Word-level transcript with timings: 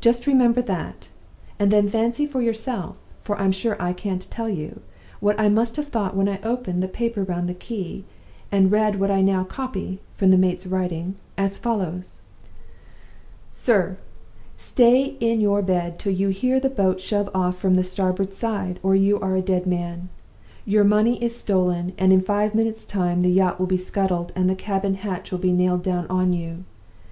Just 0.00 0.28
remember 0.28 0.62
that; 0.62 1.08
and 1.58 1.68
then 1.72 1.88
fancy 1.88 2.26
for 2.26 2.40
yourself 2.40 2.94
(for 3.18 3.36
I'm 3.40 3.50
sure 3.50 3.76
I 3.82 3.92
can't 3.92 4.22
tell 4.30 4.48
you) 4.48 4.82
what 5.18 5.34
I 5.40 5.48
must 5.48 5.74
have 5.74 5.88
thought 5.88 6.14
when 6.16 6.28
I 6.28 6.40
opened 6.42 6.80
the 6.80 6.86
paper 6.86 7.24
round 7.24 7.48
the 7.48 7.54
key, 7.54 8.04
and 8.52 8.70
read 8.70 9.00
what 9.00 9.10
I 9.10 9.20
now 9.20 9.42
copy 9.42 9.98
(from 10.12 10.30
the 10.30 10.38
mate's 10.38 10.64
writing), 10.68 11.16
as 11.36 11.58
follows: 11.58 12.20
"'SIR 13.50 13.96
Stay 14.56 15.16
in 15.18 15.40
your 15.40 15.60
bed 15.60 15.98
till 15.98 16.12
you 16.12 16.28
hear 16.28 16.60
a 16.62 16.70
boat 16.70 17.00
shove 17.00 17.28
off 17.34 17.58
from 17.58 17.74
the 17.74 17.82
starboard 17.82 18.32
side, 18.32 18.78
or 18.80 18.94
you 18.94 19.18
are 19.18 19.34
a 19.34 19.42
dead 19.42 19.66
man. 19.66 20.08
Your 20.64 20.84
money 20.84 21.20
is 21.20 21.34
stolen; 21.36 21.94
and 21.98 22.12
in 22.12 22.20
five 22.20 22.54
minutes' 22.54 22.86
time 22.86 23.22
the 23.22 23.28
yacht 23.28 23.58
will 23.58 23.66
be 23.66 23.76
scuttled, 23.76 24.32
and 24.36 24.48
the 24.48 24.54
cabin 24.54 24.94
hatch 24.94 25.32
will 25.32 25.38
be 25.40 25.52
nailed 25.52 25.82
down 25.82 26.06
on 26.06 26.32
you. 26.32 26.62